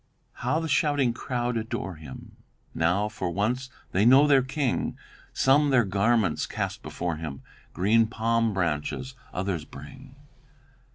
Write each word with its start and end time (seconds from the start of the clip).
"'How 0.33 0.59
the 0.59 0.67
shouting 0.67 1.13
crowd 1.13 1.57
adore 1.57 1.93
him, 1.93 2.37
Now, 2.73 3.07
for 3.07 3.29
once, 3.29 3.69
they 3.91 4.03
know 4.03 4.25
their 4.25 4.41
King; 4.41 4.97
Some 5.31 5.69
their 5.69 5.83
garments 5.85 6.47
cast 6.47 6.81
before 6.81 7.17
him, 7.17 7.43
Green 7.73 8.07
palm 8.07 8.51
branches 8.51 9.13
others 9.31 9.63
bring. 9.63 10.15